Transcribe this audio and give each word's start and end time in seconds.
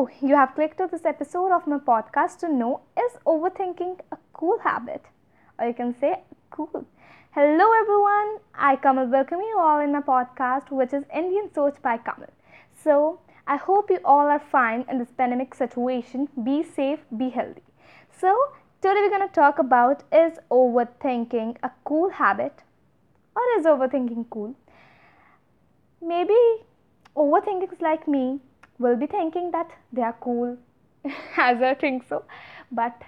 You 0.00 0.34
have 0.34 0.54
clicked 0.54 0.78
to 0.78 0.86
this 0.90 1.04
episode 1.04 1.52
of 1.52 1.66
my 1.66 1.76
podcast 1.76 2.38
to 2.38 2.48
know 2.48 2.80
is 2.98 3.18
overthinking 3.26 4.00
a 4.10 4.16
cool 4.32 4.58
habit? 4.60 5.04
Or 5.58 5.66
you 5.66 5.74
can 5.74 5.94
say 6.00 6.22
cool. 6.50 6.86
Hello 7.32 7.66
everyone, 7.78 8.38
I 8.54 8.76
Kamal 8.76 9.08
welcome 9.08 9.40
you 9.40 9.58
all 9.58 9.78
in 9.78 9.92
my 9.92 10.00
podcast 10.00 10.70
which 10.70 10.94
is 10.94 11.04
Indian 11.14 11.50
Soch 11.52 11.82
by 11.82 11.98
Kamal. 11.98 12.30
So, 12.82 13.20
I 13.46 13.56
hope 13.56 13.90
you 13.90 13.98
all 14.02 14.26
are 14.28 14.40
fine 14.40 14.86
in 14.88 14.98
this 14.98 15.10
pandemic 15.10 15.54
situation. 15.54 16.28
Be 16.42 16.62
safe, 16.62 17.00
be 17.14 17.28
healthy. 17.28 17.62
So, 18.10 18.34
today 18.80 19.02
we're 19.02 19.10
going 19.10 19.28
to 19.28 19.34
talk 19.34 19.58
about 19.58 20.04
is 20.10 20.38
overthinking 20.50 21.58
a 21.62 21.70
cool 21.84 22.08
habit 22.08 22.62
or 23.36 23.42
is 23.58 23.66
overthinking 23.66 24.30
cool? 24.30 24.54
Maybe 26.00 26.40
overthinkers 27.14 27.82
like 27.82 28.08
me 28.08 28.40
will 28.80 28.96
be 28.96 29.06
thinking 29.06 29.50
that 29.52 29.70
they 29.92 30.02
are 30.02 30.16
cool 30.20 30.56
as 31.36 31.62
I 31.62 31.74
think 31.74 32.04
so. 32.08 32.24
But 32.72 33.02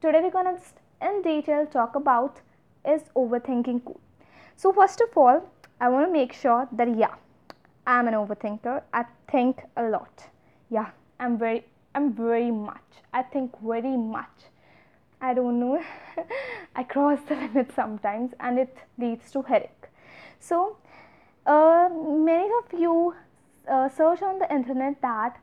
today 0.00 0.20
we're 0.22 0.30
gonna 0.30 0.56
in 1.02 1.22
detail 1.22 1.66
talk 1.66 1.96
about 1.96 2.40
is 2.86 3.02
overthinking 3.16 3.84
cool. 3.84 4.00
So 4.56 4.72
first 4.72 5.00
of 5.00 5.16
all, 5.16 5.50
I 5.80 5.88
want 5.88 6.06
to 6.06 6.12
make 6.12 6.32
sure 6.32 6.68
that 6.72 6.96
yeah, 6.96 7.14
I'm 7.86 8.06
an 8.08 8.14
overthinker. 8.14 8.82
I 8.92 9.04
think 9.30 9.62
a 9.76 9.82
lot. 9.82 10.26
Yeah, 10.70 10.90
I'm 11.18 11.36
very 11.38 11.64
I'm 11.94 12.12
very 12.12 12.50
much. 12.52 13.02
I 13.12 13.22
think 13.22 13.58
very 13.60 13.96
much. 13.96 14.46
I 15.20 15.34
don't 15.34 15.58
know. 15.58 15.82
I 16.76 16.84
cross 16.84 17.18
the 17.28 17.34
limit 17.42 17.72
sometimes 17.74 18.32
and 18.38 18.58
it 18.58 18.76
leads 18.96 19.30
to 19.32 19.42
headache. 19.42 19.88
So 20.38 20.76
uh, 21.46 21.88
many 21.92 22.48
of 22.62 22.78
you 22.78 23.14
uh, 23.68 23.88
search 23.88 24.22
on 24.22 24.38
the 24.38 24.52
internet 24.52 25.00
that 25.02 25.38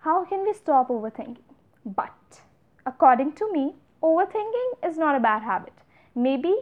how 0.00 0.24
can 0.24 0.42
we 0.44 0.52
stop 0.52 0.88
overthinking? 0.88 1.38
But 1.84 2.40
according 2.86 3.32
to 3.34 3.50
me, 3.52 3.74
overthinking 4.02 4.70
is 4.84 4.98
not 4.98 5.14
a 5.14 5.20
bad 5.20 5.42
habit. 5.42 5.72
Maybe 6.14 6.54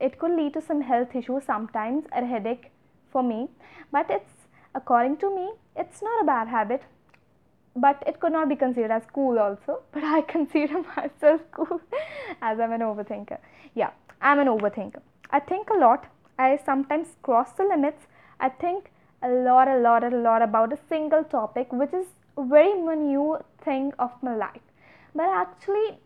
it 0.00 0.18
could 0.18 0.32
lead 0.32 0.52
to 0.54 0.60
some 0.60 0.82
health 0.82 1.14
issues 1.14 1.44
sometimes, 1.44 2.04
a 2.12 2.24
headache 2.24 2.70
for 3.10 3.22
me, 3.22 3.48
but 3.90 4.06
it's 4.10 4.46
according 4.74 5.16
to 5.18 5.34
me, 5.34 5.50
it's 5.74 6.02
not 6.02 6.22
a 6.22 6.24
bad 6.24 6.48
habit. 6.48 6.82
But 7.74 8.02
it 8.06 8.20
could 8.20 8.32
not 8.32 8.48
be 8.48 8.56
considered 8.56 8.90
as 8.90 9.02
cool 9.12 9.38
also. 9.38 9.82
But 9.92 10.04
I 10.04 10.22
consider 10.22 10.82
myself 10.96 11.42
cool 11.52 11.80
as 12.40 12.58
I'm 12.58 12.72
an 12.72 12.80
overthinker. 12.80 13.38
Yeah, 13.74 13.90
I'm 14.20 14.38
an 14.38 14.46
overthinker. 14.46 15.00
I 15.30 15.40
think 15.40 15.68
a 15.70 15.74
lot. 15.74 16.06
I 16.38 16.58
sometimes 16.64 17.08
cross 17.22 17.52
the 17.52 17.64
limits. 17.64 18.06
I 18.40 18.48
think 18.48 18.90
a 19.22 19.28
lot, 19.28 19.68
a 19.68 19.78
lot, 19.78 20.04
a 20.04 20.16
lot 20.16 20.42
about 20.42 20.72
a 20.72 20.78
single 20.88 21.24
topic, 21.24 21.72
which 21.72 21.92
is 21.92 22.06
a 22.36 22.44
very 22.44 22.74
new 22.74 23.38
thing 23.64 23.92
of 23.98 24.10
my 24.22 24.34
life. 24.34 24.60
But 25.14 25.28
actually, 25.28 25.98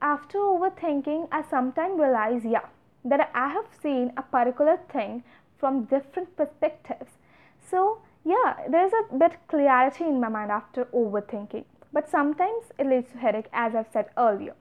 after 0.00 0.38
overthinking, 0.38 1.28
I 1.32 1.42
sometimes 1.42 1.98
realize, 1.98 2.44
yeah, 2.44 2.66
that 3.04 3.30
I 3.34 3.48
have 3.48 3.66
seen 3.82 4.12
a 4.16 4.22
particular 4.22 4.78
thing 4.92 5.24
from 5.58 5.84
different 5.84 6.36
perspectives. 6.36 7.12
So, 7.70 7.98
yeah, 8.24 8.54
there's 8.68 8.92
a 8.92 9.16
bit 9.16 9.32
clarity 9.48 10.04
in 10.04 10.20
my 10.20 10.28
mind 10.28 10.50
after 10.50 10.84
overthinking. 10.86 11.64
But 11.92 12.08
sometimes 12.08 12.64
it 12.78 12.86
leads 12.86 13.12
to 13.12 13.18
headache, 13.18 13.48
as 13.52 13.74
I've 13.74 13.90
said 13.92 14.06
earlier. 14.16 14.54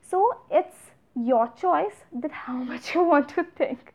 So, 0.00 0.38
it's 0.50 0.76
your 1.14 1.48
choice 1.60 2.04
that 2.12 2.30
how 2.30 2.56
much 2.70 2.94
you 2.94 3.02
want 3.02 3.28
to 3.30 3.44
think. 3.44 3.92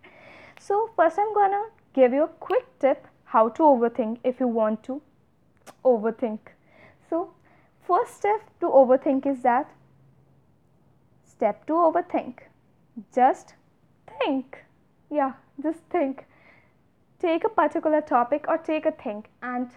So, 0.60 0.90
first, 0.96 1.18
I'm 1.18 1.34
gonna 1.34 1.66
give 1.94 2.14
you 2.14 2.24
a 2.24 2.28
quick 2.28 2.66
tip 2.80 3.08
how 3.34 3.50
to 3.50 3.64
overthink 3.64 4.20
if 4.24 4.40
you 4.40 4.48
want 4.48 4.84
to 4.84 5.02
overthink. 5.84 6.40
So, 7.10 7.34
first 7.88 8.18
step 8.18 8.42
to 8.60 8.68
overthink 8.68 9.26
is 9.26 9.42
that 9.42 9.72
step 11.26 11.66
to 11.66 11.74
overthink. 11.74 12.44
Just 13.16 13.56
think. 14.20 14.64
Yeah, 15.10 15.34
just 15.64 15.82
think. 15.90 16.26
Take 17.20 17.44
a 17.44 17.50
particular 17.50 18.02
topic 18.02 18.46
or 18.48 18.58
take 18.60 18.86
a 18.86 18.92
thing 18.92 19.26
and 19.42 19.70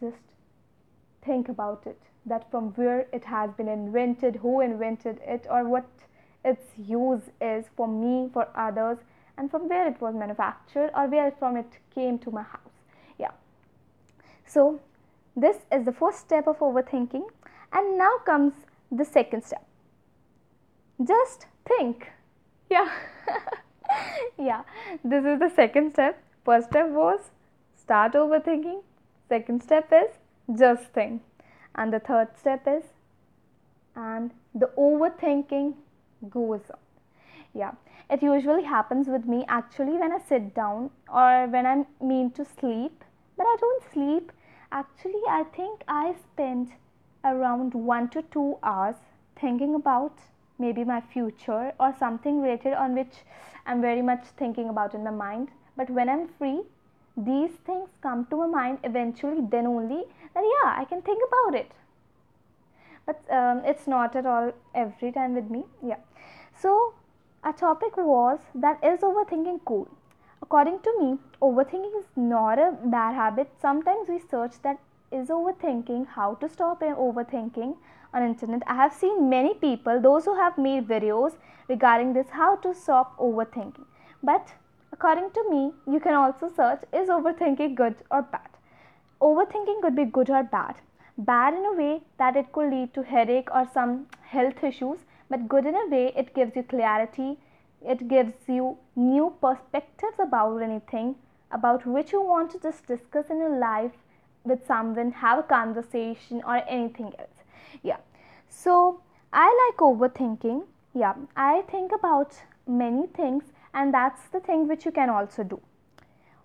just 0.00 0.24
think 1.22 1.50
about 1.50 1.86
it. 1.86 2.00
That 2.24 2.50
from 2.50 2.70
where 2.76 3.06
it 3.12 3.24
has 3.24 3.50
been 3.52 3.68
invented, 3.68 4.36
who 4.36 4.60
invented 4.60 5.20
it, 5.26 5.46
or 5.50 5.64
what 5.68 5.88
its 6.44 6.66
use 6.78 7.30
is 7.40 7.66
for 7.76 7.88
me, 7.88 8.30
for 8.32 8.48
others, 8.54 8.98
and 9.36 9.50
from 9.50 9.68
where 9.68 9.86
it 9.86 10.00
was 10.00 10.14
manufactured 10.14 10.90
or 10.96 11.08
where 11.08 11.30
from 11.32 11.56
it 11.56 11.78
came 11.94 12.18
to 12.20 12.30
my 12.30 12.42
house. 12.42 12.71
So, 14.52 14.80
this 15.34 15.56
is 15.72 15.86
the 15.86 15.92
first 15.92 16.18
step 16.18 16.46
of 16.46 16.58
overthinking, 16.58 17.24
and 17.72 17.96
now 17.96 18.18
comes 18.26 18.52
the 18.90 19.04
second 19.04 19.44
step. 19.44 19.64
Just 21.02 21.46
think. 21.64 22.10
Yeah, 22.68 22.90
yeah, 24.38 24.62
this 25.02 25.24
is 25.24 25.38
the 25.38 25.48
second 25.48 25.92
step. 25.92 26.22
First 26.44 26.68
step 26.68 26.90
was 26.90 27.30
start 27.76 28.12
overthinking, 28.12 28.82
second 29.30 29.62
step 29.62 29.90
is 29.90 30.58
just 30.58 30.92
think, 30.92 31.22
and 31.74 31.90
the 31.90 32.00
third 32.00 32.36
step 32.38 32.66
is 32.66 32.84
and 33.96 34.32
the 34.54 34.70
overthinking 34.76 35.72
goes 36.28 36.60
on. 36.70 36.78
Yeah, 37.54 37.72
it 38.10 38.22
usually 38.22 38.64
happens 38.64 39.08
with 39.08 39.24
me 39.24 39.46
actually 39.48 39.96
when 39.98 40.12
I 40.12 40.18
sit 40.28 40.54
down 40.54 40.90
or 41.08 41.46
when 41.46 41.64
I 41.64 41.84
mean 42.04 42.30
to 42.32 42.44
sleep, 42.44 43.02
but 43.38 43.44
I 43.44 43.56
don't 43.58 43.82
sleep 43.94 44.30
Actually, 44.72 45.20
I 45.28 45.44
think 45.54 45.82
I 45.86 46.14
spent 46.14 46.70
around 47.22 47.74
one 47.74 48.08
to 48.08 48.22
two 48.22 48.56
hours 48.62 48.96
thinking 49.36 49.74
about 49.74 50.18
maybe 50.58 50.82
my 50.82 51.00
future 51.00 51.74
or 51.78 51.94
something 51.98 52.40
related 52.40 52.72
on 52.72 52.94
which 52.94 53.18
I'm 53.66 53.82
very 53.82 54.00
much 54.00 54.24
thinking 54.38 54.70
about 54.70 54.94
in 54.94 55.04
my 55.04 55.10
mind. 55.10 55.50
But 55.76 55.90
when 55.90 56.08
I'm 56.08 56.26
free, 56.26 56.62
these 57.16 57.50
things 57.66 57.90
come 58.00 58.24
to 58.30 58.36
my 58.36 58.46
mind 58.46 58.78
eventually, 58.82 59.42
then 59.50 59.66
only 59.66 60.04
that 60.34 60.42
yeah, 60.42 60.74
I 60.78 60.86
can 60.86 61.02
think 61.02 61.22
about 61.28 61.54
it. 61.60 61.70
But 63.04 63.22
um, 63.30 63.62
it's 63.66 63.86
not 63.86 64.16
at 64.16 64.24
all 64.24 64.52
every 64.74 65.12
time 65.12 65.34
with 65.34 65.50
me. 65.50 65.64
Yeah. 65.84 65.98
So, 66.58 66.94
our 67.44 67.52
topic 67.52 67.98
was 67.98 68.38
that 68.54 68.82
is 68.82 69.00
overthinking 69.00 69.60
cool? 69.66 69.88
According 70.52 70.80
to 70.80 70.92
me, 71.00 71.18
overthinking 71.40 71.98
is 71.98 72.08
not 72.14 72.58
a 72.58 72.72
bad 72.84 73.14
habit. 73.14 73.50
Sometimes 73.58 74.06
we 74.06 74.18
search 74.18 74.60
that 74.62 74.78
is 75.10 75.28
overthinking, 75.28 76.08
how 76.08 76.34
to 76.42 76.46
stop 76.46 76.82
overthinking 76.82 77.74
on 78.12 78.22
internet. 78.22 78.62
I 78.66 78.74
have 78.74 78.92
seen 78.92 79.30
many 79.30 79.54
people, 79.54 79.98
those 79.98 80.26
who 80.26 80.34
have 80.34 80.58
made 80.58 80.86
videos 80.86 81.36
regarding 81.70 82.12
this, 82.12 82.28
how 82.28 82.56
to 82.56 82.74
stop 82.74 83.16
overthinking. 83.16 83.86
But 84.22 84.52
according 84.92 85.30
to 85.30 85.42
me, 85.48 85.72
you 85.90 86.00
can 86.00 86.12
also 86.12 86.50
search 86.54 86.82
is 86.92 87.08
overthinking 87.08 87.74
good 87.74 87.94
or 88.10 88.20
bad. 88.20 88.50
Overthinking 89.22 89.80
could 89.80 89.96
be 89.96 90.04
good 90.04 90.28
or 90.28 90.42
bad. 90.42 90.74
Bad 91.16 91.54
in 91.54 91.64
a 91.64 91.72
way 91.72 92.02
that 92.18 92.36
it 92.36 92.52
could 92.52 92.70
lead 92.70 92.92
to 92.92 93.02
headache 93.02 93.48
or 93.54 93.66
some 93.72 94.04
health 94.20 94.62
issues, 94.62 94.98
but 95.30 95.48
good 95.48 95.64
in 95.64 95.74
a 95.74 95.86
way 95.86 96.12
it 96.14 96.34
gives 96.34 96.54
you 96.54 96.62
clarity, 96.62 97.38
it 97.84 98.08
gives 98.08 98.48
you 98.48 98.78
new 98.96 99.34
perspectives 99.40 100.18
about 100.18 100.58
anything 100.58 101.16
about 101.52 101.86
which 101.86 102.12
you 102.12 102.22
want 102.22 102.50
to 102.50 102.58
just 102.58 102.86
discuss 102.86 103.28
in 103.30 103.38
your 103.38 103.58
life 103.58 103.92
with 104.44 104.66
someone, 104.66 105.12
have 105.12 105.38
a 105.38 105.42
conversation, 105.42 106.42
or 106.46 106.62
anything 106.68 107.12
else. 107.18 107.44
Yeah. 107.82 107.98
So 108.48 109.00
I 109.32 109.46
like 109.62 109.78
overthinking. 109.78 110.64
Yeah. 110.94 111.14
I 111.36 111.62
think 111.70 111.92
about 111.92 112.34
many 112.66 113.06
things, 113.06 113.44
and 113.74 113.94
that's 113.94 114.28
the 114.28 114.40
thing 114.40 114.66
which 114.68 114.84
you 114.84 114.92
can 114.92 115.10
also 115.10 115.44
do. 115.44 115.60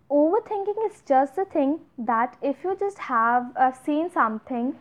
Overthinking 0.09 0.85
is 0.89 1.01
just 1.07 1.35
the 1.35 1.45
thing 1.45 1.79
that 1.97 2.37
if 2.41 2.63
you 2.63 2.75
just 2.79 2.97
have 2.97 3.45
uh, 3.57 3.71
seen 3.71 4.09
something 4.09 4.75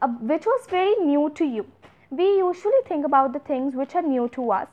uh, 0.00 0.08
which 0.08 0.44
was 0.44 0.66
very 0.68 0.94
new 0.96 1.30
to 1.36 1.44
you, 1.44 1.66
we 2.10 2.24
usually 2.38 2.82
think 2.86 3.04
about 3.06 3.32
the 3.32 3.38
things 3.38 3.74
which 3.74 3.94
are 3.94 4.02
new 4.02 4.28
to 4.30 4.50
us 4.50 4.68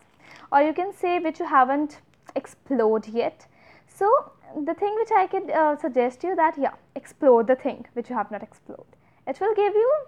or 0.52 0.62
you 0.62 0.74
can 0.74 0.94
say 0.94 1.20
which 1.20 1.40
you 1.40 1.46
haven't 1.46 2.02
explored 2.36 3.08
yet. 3.08 3.48
So 3.88 4.32
the 4.66 4.74
thing 4.74 4.96
which 4.96 5.12
I 5.16 5.28
could 5.28 5.50
uh, 5.52 5.78
suggest 5.78 6.24
you 6.24 6.36
that 6.36 6.58
yeah, 6.58 6.74
explore 6.96 7.44
the 7.44 7.56
thing 7.56 7.86
which 7.94 8.10
you 8.10 8.16
have 8.16 8.32
not 8.32 8.44
explored. 8.44 8.96
It 9.28 9.40
will 9.40 9.54
give 9.56 9.74
you 9.74 10.06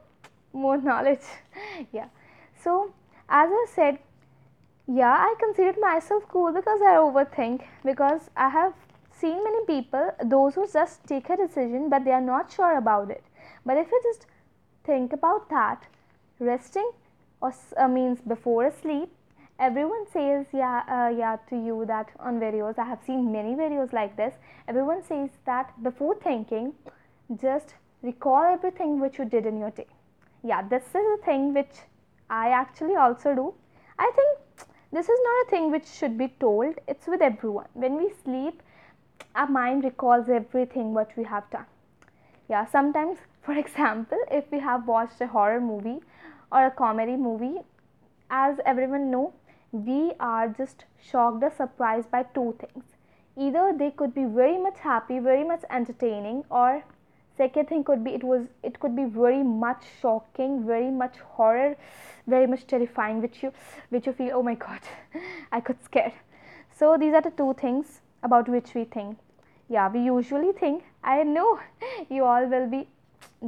more 0.54 0.78
knowledge. 0.90 1.26
yeah. 1.92 2.08
So 2.64 2.94
as 3.30 3.50
I 3.50 3.66
said, 3.74 4.00
yeah, 4.88 5.14
I 5.14 5.36
considered 5.40 5.80
myself 5.80 6.24
cool 6.28 6.52
because 6.52 6.82
I 6.82 6.96
overthink 6.96 7.64
because 7.86 8.30
I 8.36 8.50
have 8.50 8.74
seen 9.12 9.44
many 9.44 9.64
people 9.66 10.12
those 10.24 10.56
who 10.56 10.68
just 10.72 11.06
take 11.06 11.30
a 11.30 11.38
decision 11.38 11.90
but 11.90 12.04
they 12.04 12.12
are 12.12 12.22
not 12.22 12.52
sure 12.52 12.78
about 12.78 13.12
it. 13.12 13.24
But 13.66 13.78
if 13.78 13.92
you 13.92 14.02
just 14.04 14.26
think 14.84 15.14
about 15.14 15.50
that, 15.50 15.88
resting 16.40 16.92
or 17.42 17.54
uh, 17.78 17.88
means 17.88 18.20
before 18.22 18.72
sleep 18.72 19.10
everyone 19.66 20.06
says 20.12 20.48
yeah 20.52 20.82
uh, 20.98 21.10
yeah 21.16 21.38
to 21.48 21.56
you 21.56 21.86
that 21.88 22.08
on 22.20 22.40
videos 22.44 22.80
i 22.80 22.86
have 22.92 23.02
seen 23.06 23.32
many 23.32 23.54
videos 23.54 23.94
like 23.94 24.16
this. 24.18 24.34
Everyone 24.68 25.04
says 25.04 25.30
that 25.46 25.72
before 25.84 26.16
thinking 26.24 26.74
just 27.42 27.76
recall 28.02 28.44
everything 28.54 29.00
which 29.00 29.20
you 29.20 29.26
did 29.26 29.46
in 29.46 29.60
your 29.60 29.70
day. 29.70 29.86
Yeah 30.44 30.68
this 30.68 30.88
is 31.02 31.10
a 31.14 31.18
thing 31.26 31.54
which 31.54 31.82
i 32.28 32.50
actually 32.50 32.96
also 32.96 33.36
do. 33.36 33.54
I 34.00 34.12
think 34.16 34.66
this 34.92 35.08
is 35.08 35.20
not 35.28 35.46
a 35.46 35.50
thing 35.52 35.70
which 35.72 35.86
should 35.86 36.18
be 36.18 36.30
told. 36.40 36.80
It's 36.88 37.06
with 37.06 37.22
everyone. 37.22 37.68
When 37.74 37.98
we 37.98 38.12
sleep 38.24 38.64
our 39.36 39.48
mind 39.48 39.84
recalls 39.84 40.28
everything 40.28 40.96
what 40.96 41.12
we 41.16 41.24
have 41.36 41.48
done. 41.52 41.68
Yeah 42.50 42.66
sometimes 42.66 43.20
for 43.46 43.54
example 43.66 44.26
if 44.32 44.52
we 44.52 44.60
have 44.72 44.88
watched 44.88 45.22
a 45.22 45.28
horror 45.28 45.62
movie 45.62 46.00
or 46.52 46.66
a 46.66 46.72
comedy 46.72 47.16
movie 47.28 47.60
as 48.32 48.60
everyone 48.66 49.12
know 49.12 49.34
we 49.72 50.14
are 50.20 50.48
just 50.50 50.86
shocked 51.02 51.44
or 51.44 51.52
surprised 51.52 52.12
by 52.12 52.24
two 52.24 52.56
things. 52.60 52.84
Either 53.38 53.74
they 53.78 53.92
could 53.92 54.14
be 54.14 54.26
very 54.26 54.58
much 54.58 54.80
happy 54.80 55.20
very 55.20 55.44
much 55.44 55.64
entertaining 55.70 56.44
or 56.50 56.84
second 57.38 57.68
thing 57.68 57.84
could 57.84 58.04
be 58.04 58.12
it 58.12 58.24
was 58.24 58.48
it 58.70 58.80
could 58.80 58.96
be 58.96 59.06
very 59.06 59.44
much 59.44 59.86
shocking 60.02 60.66
very 60.66 60.92
much 60.92 61.20
horror 61.36 61.76
very 62.28 62.48
much 62.54 62.68
terrifying 62.68 63.22
which 63.22 63.42
you 63.44 63.52
which 63.90 64.06
you 64.06 64.14
feel 64.14 64.36
oh 64.40 64.44
my 64.44 64.56
god 64.66 64.80
i 65.52 65.62
could 65.70 65.82
scare 65.84 66.14
so 66.82 66.98
these 66.98 67.14
are 67.14 67.24
the 67.30 67.34
two 67.42 67.54
things 67.62 68.02
about 68.24 68.48
which 68.48 68.74
we 68.76 68.84
think. 68.84 69.18
Yeah 69.70 69.90
we 69.92 70.00
usually 70.06 70.52
think 70.52 70.84
i 71.12 71.24
know 71.24 71.60
you 72.10 72.26
all 72.32 72.46
will 72.54 72.68
be 72.74 72.88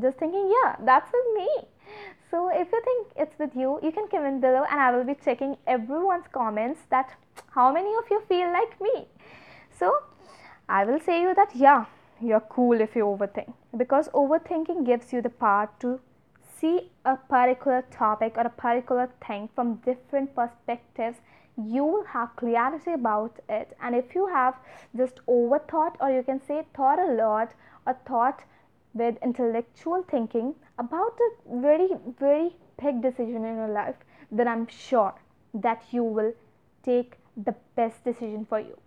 just 0.02 0.18
thinking 0.18 0.52
yeah 0.58 0.76
that's 0.90 1.12
with 1.16 1.32
me 1.38 1.50
so 2.34 2.50
if 2.50 2.72
you 2.74 2.82
think 2.86 3.10
it's 3.24 3.38
with 3.38 3.56
you 3.56 3.80
you 3.84 3.92
can 3.96 4.08
comment 4.12 4.42
below 4.42 4.64
and 4.70 4.80
i 4.84 4.92
will 4.94 5.04
be 5.10 5.16
checking 5.26 5.56
everyone's 5.74 6.30
comments 6.38 6.88
that 6.94 7.12
how 7.58 7.66
many 7.72 7.92
of 8.00 8.10
you 8.10 8.22
feel 8.28 8.52
like 8.52 8.80
me. 8.82 8.94
So 9.80 9.92
i 10.68 10.84
will 10.86 11.00
say 11.00 11.22
you 11.22 11.36
that 11.36 11.52
yeah 11.56 11.86
you're 12.30 12.48
cool 12.56 12.82
if 12.86 12.96
you 12.96 13.04
overthink 13.12 13.54
because 13.84 14.10
overthinking 14.22 14.84
gives 14.88 15.14
you 15.14 15.22
the 15.22 15.34
power 15.44 15.70
to 15.82 16.00
see 16.64 16.90
a 17.06 17.16
particular 17.36 17.84
topic 17.92 18.34
or 18.38 18.48
a 18.48 18.56
particular 18.66 19.08
thing 19.28 19.50
from 19.54 19.76
different 19.86 20.34
perspectives. 20.36 21.18
You 21.58 21.86
will 21.86 22.06
have 22.06 22.36
clarity 22.36 22.94
about 22.94 23.40
it. 23.50 23.76
And 23.82 23.96
if 23.96 24.16
you 24.16 24.28
have 24.28 24.56
just 24.96 25.20
overthought 25.28 25.98
or 26.00 26.10
you 26.10 26.24
can 26.24 26.42
say 26.48 26.66
thought 26.76 27.00
a 27.00 27.12
lot 27.14 27.54
or 27.86 27.98
thought 28.08 28.44
with 28.94 29.18
intellectual 29.22 30.04
thinking 30.10 30.56
about 30.78 31.18
a 31.28 31.60
very 31.62 31.90
very 32.20 32.56
big 32.82 33.02
decision 33.02 33.46
in 33.46 33.56
your 33.56 33.68
life 33.68 33.96
then 34.32 34.48
i'm 34.48 34.68
sure 34.68 35.14
that 35.54 35.84
you 35.92 36.04
will 36.04 36.34
take 36.84 37.18
the 37.38 37.56
best 37.76 38.04
decision 38.04 38.46
for 38.46 38.60
you. 38.60 38.78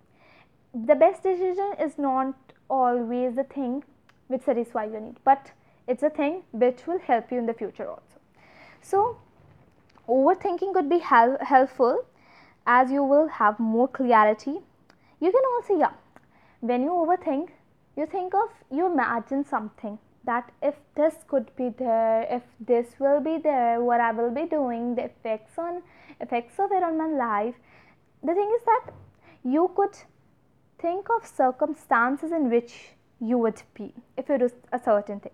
The 0.75 0.95
best 0.95 1.23
decision 1.23 1.73
is 1.81 1.99
not 1.99 2.35
always 2.69 3.37
the 3.37 3.45
thing 3.45 3.85
which 4.29 4.43
satisfies 4.43 4.93
your 4.93 5.01
need 5.01 5.17
but 5.25 5.53
it's 5.87 6.03
a 6.03 6.11
thing 6.11 6.43
which 6.51 6.87
will 6.87 6.99
help 6.99 7.31
you 7.31 7.39
in 7.39 7.47
the 7.47 7.55
future 7.55 7.89
also. 7.89 8.19
So 8.83 9.19
overthinking 10.09 10.75
could 10.75 10.89
be 10.89 10.99
hel- 10.99 11.39
helpful 11.41 12.05
as 12.67 12.91
you 12.91 13.05
will 13.05 13.29
have 13.29 13.59
more 13.61 13.89
clarity. 13.89 14.61
You 15.21 15.33
can 15.33 15.43
also 15.55 15.79
yeah 15.79 15.93
when 16.61 16.83
you 16.83 16.91
overthink 16.91 17.51
you 17.97 18.07
think 18.07 18.35
of 18.35 18.51
you 18.71 18.87
imagine 18.87 19.45
something 19.45 19.99
that 20.27 20.53
if 20.61 20.75
this 20.95 21.15
could 21.29 21.51
be 21.57 21.69
there 21.79 22.27
if 22.31 22.43
this 22.61 22.87
will 22.99 23.21
be 23.21 23.39
there 23.39 23.81
what 23.81 24.01
i 24.01 24.11
will 24.13 24.31
be 24.31 24.45
doing 24.45 24.95
the 24.95 25.05
effects 25.05 25.59
on 25.59 25.83
effects 26.21 26.59
of 26.59 26.73
it 26.73 26.83
on 26.83 26.99
my 26.99 27.09
life. 27.09 27.55
The 28.23 28.35
thing 28.35 28.51
is 28.57 28.63
that 28.65 28.93
you 29.45 29.71
could 29.77 29.97
think 30.79 31.07
of 31.17 31.27
circumstances 31.27 32.33
in 32.33 32.51
which 32.51 32.73
you 33.21 33.39
would 33.39 33.63
be 33.75 33.93
if 34.17 34.29
you 34.29 34.39
do 34.39 34.51
a 34.73 34.81
certain 34.83 35.21
thing. 35.21 35.33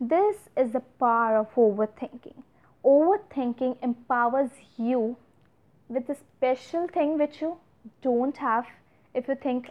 This 0.00 0.36
is 0.56 0.72
the 0.72 0.80
power 0.80 1.38
of 1.38 1.54
overthinking. 1.54 2.42
Overthinking 2.84 3.82
empowers 3.82 4.50
you 4.76 5.16
with 5.88 6.08
a 6.08 6.16
special 6.16 6.86
thing 6.88 7.18
which 7.18 7.40
you 7.40 7.56
don't 8.02 8.36
have 8.36 8.66
if 9.14 9.28
you 9.28 9.34
think 9.34 9.70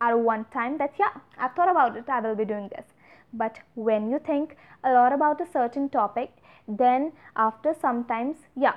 at 0.00 0.18
one 0.18 0.44
time 0.46 0.78
that 0.78 0.92
yeah 0.98 1.12
i've 1.38 1.52
thought 1.54 1.70
about 1.70 1.96
it 1.96 2.08
i 2.08 2.20
will 2.20 2.34
be 2.34 2.44
doing 2.44 2.68
this 2.68 2.86
but 3.32 3.58
when 3.74 4.10
you 4.10 4.18
think 4.18 4.56
a 4.84 4.92
lot 4.92 5.12
about 5.12 5.40
a 5.40 5.46
certain 5.46 5.88
topic 5.88 6.30
then 6.68 7.12
after 7.36 7.74
sometimes 7.80 8.36
yeah. 8.56 8.74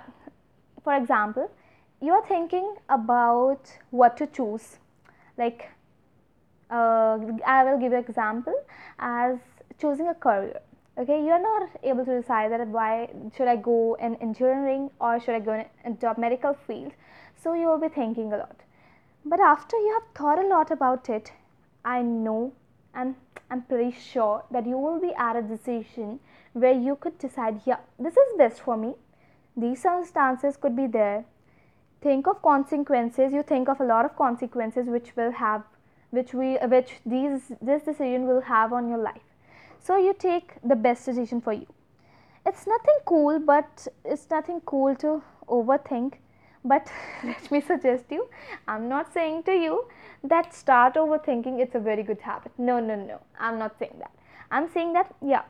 For 0.83 0.95
example 0.95 1.51
you 2.01 2.13
are 2.13 2.25
thinking 2.25 2.75
about 2.87 3.77
what 3.89 4.15
to 4.17 4.27
choose. 4.27 4.77
Like 5.37 5.69
uh, 6.71 7.17
i 7.45 7.63
will 7.63 7.79
give 7.79 7.91
you 7.91 7.97
example 7.97 8.53
as 8.99 9.37
choosing 9.79 10.07
a 10.07 10.13
career. 10.13 10.61
Okay 10.97 11.23
you're 11.25 11.41
not 11.41 11.69
able 11.83 12.05
to 12.05 12.21
decide 12.21 12.51
that 12.51 12.67
why 12.67 13.09
should 13.35 13.47
i 13.47 13.55
go 13.55 13.95
in 13.95 14.15
engineering 14.15 14.89
or 14.99 15.19
should 15.19 15.35
i 15.35 15.39
go 15.39 15.65
into 15.85 16.09
a 16.09 16.19
medical 16.19 16.53
field. 16.53 16.93
So 17.35 17.53
you 17.53 17.67
will 17.67 17.79
be 17.79 17.89
thinking 17.89 18.33
a 18.33 18.37
lot. 18.37 18.57
But 19.25 19.39
after 19.39 19.77
you 19.77 19.93
have 19.93 20.15
thought 20.15 20.43
a 20.43 20.47
lot 20.47 20.71
about 20.71 21.09
it 21.09 21.31
i 21.85 22.01
know 22.01 22.51
and 22.93 23.15
i'm 23.49 23.61
pretty 23.63 23.91
sure 23.91 24.43
that 24.51 24.65
you 24.65 24.77
will 24.77 24.99
be 24.99 25.13
at 25.15 25.35
a 25.35 25.41
decision 25.41 26.19
where 26.53 26.73
you 26.73 26.95
could 26.95 27.17
decide 27.19 27.61
yeah 27.65 27.77
this 27.99 28.13
is 28.13 28.37
best 28.37 28.61
for 28.61 28.77
me. 28.77 28.93
These 29.57 29.81
circumstances 29.81 30.55
could 30.57 30.75
be 30.75 30.87
there. 30.87 31.25
Think 32.01 32.27
of 32.27 32.41
consequences. 32.41 33.33
You 33.33 33.43
think 33.43 33.67
of 33.67 33.81
a 33.81 33.83
lot 33.83 34.05
of 34.05 34.15
consequences 34.15 34.87
which 34.87 35.15
will 35.15 35.31
have 35.31 35.63
which 36.11 36.33
we 36.33 36.57
which 36.73 36.93
these 37.05 37.51
this 37.61 37.83
decision 37.83 38.25
will 38.27 38.41
have 38.41 38.71
on 38.73 38.87
your 38.87 38.99
life. 38.99 39.27
So 39.79 39.97
you 39.97 40.13
take 40.13 40.53
the 40.63 40.75
best 40.75 41.05
decision 41.05 41.41
for 41.41 41.53
you. 41.53 41.67
It's 42.45 42.65
nothing 42.65 42.99
cool 43.05 43.39
but 43.39 43.87
it's 44.05 44.29
nothing 44.29 44.61
cool 44.65 44.95
to 44.95 45.21
overthink. 45.47 46.13
But 46.63 46.89
let 47.23 47.51
me 47.51 47.61
suggest 47.61 48.05
you 48.09 48.27
i'm 48.67 48.89
not 48.89 49.13
saying 49.13 49.43
to 49.43 49.53
you 49.53 49.85
that 50.23 50.53
start 50.53 50.95
overthinking 50.95 51.59
it's 51.59 51.75
a 51.75 51.79
very 51.79 52.03
good 52.03 52.21
habit. 52.21 52.51
No 52.57 52.79
no 52.79 52.95
no. 52.95 53.19
I'm 53.39 53.57
not 53.59 53.77
saying 53.79 53.95
that. 53.99 54.11
I'm 54.51 54.69
saying 54.69 54.93
that 54.93 55.13
yeah 55.21 55.43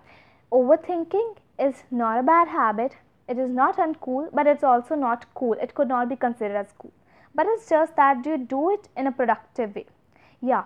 overthinking 0.52 1.36
is 1.60 1.84
not 1.92 2.20
a 2.20 2.24
bad 2.24 2.48
habit. 2.48 2.98
It 3.28 3.38
is 3.38 3.50
not 3.50 3.78
uncool 3.78 4.30
but 4.34 4.48
it's 4.48 4.64
also 4.64 4.96
not 4.96 5.26
cool. 5.34 5.54
It 5.54 5.74
could 5.76 5.88
not 5.88 6.10
be 6.10 6.16
considered 6.16 6.56
as 6.56 6.74
cool. 6.78 6.92
But 7.36 7.46
it's 7.50 7.70
just 7.70 7.96
that 7.96 8.26
you 8.26 8.38
do 8.38 8.72
it 8.72 8.88
in 8.98 9.08
a 9.08 9.12
productive 9.12 9.76
way. 9.76 9.86
Yeah. 10.42 10.64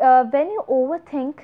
Uh, 0.00 0.24
when 0.24 0.50
you 0.50 0.64
overthink 0.68 1.40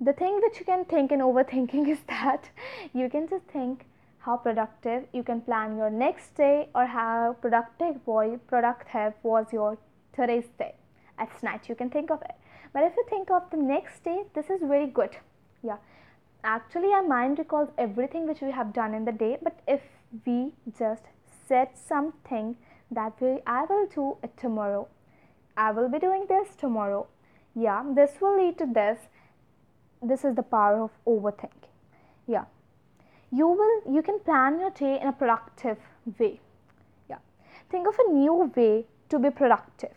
the 0.00 0.12
thing 0.12 0.40
which 0.42 0.58
you 0.60 0.64
can 0.64 0.84
think 0.84 1.12
in 1.12 1.20
overthinking 1.20 1.88
is 1.96 2.00
that 2.08 2.50
you 2.94 3.08
can 3.08 3.28
just 3.28 3.44
think 3.46 3.84
how 4.20 4.36
productive 4.36 5.04
you 5.12 5.22
can 5.22 5.40
plan 5.40 5.76
your 5.76 5.90
next 5.90 6.34
day 6.36 6.68
or 6.74 6.86
how 6.86 7.36
productive 7.40 8.04
boy 8.04 8.38
productive 8.46 9.14
was 9.22 9.46
your 9.52 9.78
today's 10.18 10.48
day. 10.58 10.74
At 11.18 11.42
night 11.42 11.68
you 11.68 11.74
can 11.74 11.90
think 11.90 12.10
of 12.10 12.22
it. 12.22 12.36
But 12.72 12.84
if 12.84 12.96
you 12.96 13.04
think 13.08 13.30
of 13.30 13.50
the 13.50 13.56
next 13.56 14.04
day 14.04 14.18
this 14.34 14.50
is 14.50 14.60
very 14.72 14.86
good. 14.86 15.16
Yeah. 15.62 15.78
Actually 16.44 16.92
our 16.98 17.06
mind 17.06 17.38
recalls 17.38 17.70
everything 17.86 18.26
which 18.28 18.40
we 18.40 18.50
have 18.58 18.72
done 18.72 18.94
in 18.94 19.04
the 19.04 19.16
day 19.24 19.36
but 19.42 19.60
if 19.76 19.80
we 20.26 20.52
just 20.78 21.02
set 21.48 21.78
something 21.78 22.56
that 22.90 23.20
we 23.20 23.30
i 23.46 23.64
will 23.70 23.86
do 23.94 24.06
it 24.22 24.36
tomorrow. 24.36 24.86
I 25.56 25.70
will 25.72 25.88
be 25.94 25.98
doing 25.98 26.26
this 26.28 26.54
tomorrow. 26.64 27.06
Yeah 27.54 27.82
this 28.00 28.20
will 28.20 28.36
lead 28.42 28.58
to 28.58 28.68
this. 28.80 29.08
This 30.10 30.24
is 30.24 30.36
the 30.36 30.48
power 30.56 30.82
of 30.82 30.90
overthinking 31.14 31.74
yeah. 32.28 32.44
You 33.30 33.48
will 33.48 33.94
you 33.94 34.02
can 34.02 34.20
plan 34.20 34.60
your 34.60 34.70
day 34.70 34.98
in 35.00 35.08
a 35.08 35.12
productive 35.12 35.78
way. 36.18 36.40
Yeah. 37.10 37.18
Think 37.70 37.88
of 37.88 37.98
a 38.06 38.12
new 38.12 38.52
way 38.56 38.86
to 39.08 39.18
be 39.18 39.30
productive 39.30 39.96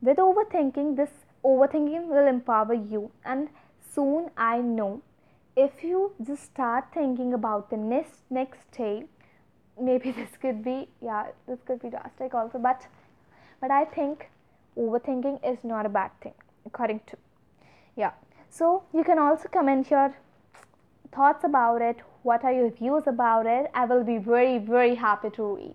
with 0.00 0.18
overthinking 0.18 0.96
this 0.96 1.10
overthinking 1.44 2.08
will 2.08 2.26
empower 2.26 2.74
you. 2.74 3.10
And 3.24 3.48
soon 3.94 4.30
i 4.36 4.58
know 4.58 5.00
if 5.56 5.82
you 5.82 6.12
just 6.22 6.44
start 6.44 6.84
thinking 6.94 7.32
about 7.32 7.70
the 7.70 7.76
next 7.76 8.20
next 8.30 8.70
day 8.70 9.04
maybe 9.80 10.10
this 10.18 10.36
could 10.42 10.62
be 10.62 10.88
yeah 11.00 11.28
this 11.46 11.58
could 11.66 11.80
be 11.80 11.88
drastic 11.88 12.34
also 12.34 12.58
but 12.58 12.86
but 13.60 13.70
i 13.70 13.84
think 13.84 14.28
overthinking 14.76 15.40
is 15.52 15.64
not 15.64 15.86
a 15.86 15.88
bad 15.88 16.10
thing 16.20 16.34
according 16.66 17.00
to 17.06 17.16
yeah. 17.98 18.12
So 18.48 18.84
you 18.94 19.02
can 19.02 19.18
also 19.18 19.48
comment 19.48 19.90
your 19.90 20.14
thoughts 21.12 21.42
about 21.42 21.82
it. 21.82 21.96
What 22.22 22.44
are 22.44 22.52
your 22.52 22.70
views 22.70 23.02
about 23.06 23.46
it? 23.46 23.70
I 23.74 23.84
will 23.86 24.04
be 24.04 24.18
very 24.18 24.58
very 24.58 24.94
happy 24.94 25.30
to 25.30 25.56
read. 25.56 25.74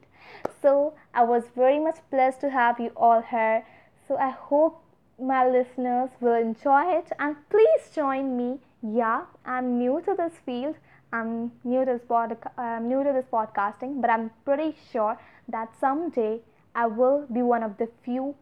So 0.61 0.93
i 1.13 1.23
was 1.29 1.43
very 1.55 1.79
much 1.79 1.97
blessed 2.11 2.39
to 2.41 2.49
have 2.49 2.79
you 2.79 2.91
all 2.95 3.21
here 3.21 3.65
so 4.07 4.17
i 4.17 4.29
hope 4.29 4.79
my 5.19 5.47
listeners 5.47 6.09
will 6.19 6.33
enjoy 6.33 6.83
it. 6.97 7.11
And 7.19 7.35
please 7.49 7.83
join 7.95 8.35
me. 8.35 8.59
Yeah 8.81 9.25
i'm 9.45 9.77
new 9.77 10.01
to 10.05 10.15
this 10.17 10.33
field. 10.45 10.75
I'm 11.11 11.51
new 11.63 11.85
to 11.85 11.93
this 11.93 12.01
pod- 12.07 12.37
i'm 12.57 12.87
new 12.87 13.03
to 13.03 13.13
this 13.13 13.25
podcasting 13.31 14.01
but 14.01 14.09
i'm 14.09 14.31
pretty 14.45 14.75
sure 14.91 15.17
that 15.47 15.69
someday 15.79 16.41
i 16.75 16.87
will 16.87 17.25
be 17.31 17.41
one 17.41 17.63
of 17.63 17.77
the 17.77 17.87
few 18.03 18.35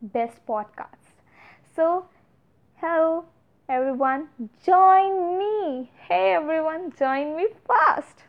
best 0.00 0.44
podcasts. 0.46 1.12
So 1.74 2.06
hello 2.76 3.24
Everyone, 3.68 4.28
join 4.64 5.38
me. 5.38 5.90
Hey, 6.08 6.34
everyone, 6.34 6.92
join 6.96 7.36
me 7.36 7.48
fast. 7.66 8.25